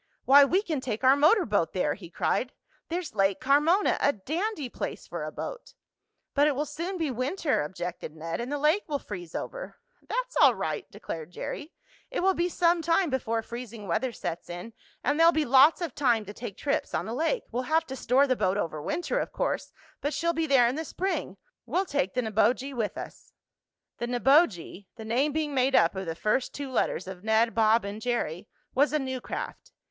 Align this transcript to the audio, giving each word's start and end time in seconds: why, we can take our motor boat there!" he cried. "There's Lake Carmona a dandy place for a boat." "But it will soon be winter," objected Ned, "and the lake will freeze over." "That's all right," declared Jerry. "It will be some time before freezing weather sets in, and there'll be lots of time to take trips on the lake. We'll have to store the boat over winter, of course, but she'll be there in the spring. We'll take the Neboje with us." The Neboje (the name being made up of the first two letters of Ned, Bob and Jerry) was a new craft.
why, 0.25 0.43
we 0.43 0.63
can 0.63 0.81
take 0.81 1.03
our 1.03 1.15
motor 1.15 1.45
boat 1.45 1.73
there!" 1.73 1.93
he 1.93 2.09
cried. 2.09 2.53
"There's 2.89 3.13
Lake 3.13 3.39
Carmona 3.39 3.97
a 3.99 4.11
dandy 4.11 4.67
place 4.67 5.05
for 5.05 5.23
a 5.23 5.31
boat." 5.31 5.75
"But 6.33 6.47
it 6.47 6.55
will 6.55 6.65
soon 6.65 6.97
be 6.97 7.11
winter," 7.11 7.61
objected 7.61 8.15
Ned, 8.15 8.41
"and 8.41 8.51
the 8.51 8.57
lake 8.57 8.81
will 8.87 8.97
freeze 8.97 9.35
over." 9.35 9.77
"That's 10.09 10.35
all 10.37 10.55
right," 10.55 10.89
declared 10.89 11.29
Jerry. 11.29 11.71
"It 12.09 12.21
will 12.21 12.33
be 12.33 12.49
some 12.49 12.81
time 12.81 13.11
before 13.11 13.43
freezing 13.43 13.87
weather 13.87 14.11
sets 14.11 14.49
in, 14.49 14.73
and 15.03 15.19
there'll 15.19 15.31
be 15.31 15.45
lots 15.45 15.81
of 15.81 15.93
time 15.93 16.25
to 16.25 16.33
take 16.33 16.57
trips 16.57 16.95
on 16.95 17.05
the 17.05 17.13
lake. 17.13 17.43
We'll 17.51 17.61
have 17.69 17.85
to 17.85 17.95
store 17.95 18.25
the 18.25 18.35
boat 18.35 18.57
over 18.57 18.81
winter, 18.81 19.19
of 19.19 19.31
course, 19.31 19.71
but 20.01 20.15
she'll 20.15 20.33
be 20.33 20.47
there 20.47 20.67
in 20.67 20.73
the 20.77 20.83
spring. 20.83 21.37
We'll 21.67 21.85
take 21.85 22.15
the 22.15 22.23
Neboje 22.23 22.73
with 22.73 22.97
us." 22.97 23.33
The 23.99 24.07
Neboje 24.07 24.87
(the 24.95 25.05
name 25.05 25.31
being 25.31 25.53
made 25.53 25.75
up 25.75 25.93
of 25.95 26.07
the 26.07 26.15
first 26.15 26.55
two 26.55 26.71
letters 26.71 27.05
of 27.07 27.23
Ned, 27.23 27.53
Bob 27.53 27.85
and 27.85 28.01
Jerry) 28.01 28.47
was 28.73 28.91
a 28.93 28.97
new 28.97 29.21
craft. 29.21 29.73